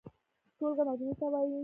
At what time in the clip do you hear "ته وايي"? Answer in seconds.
1.19-1.57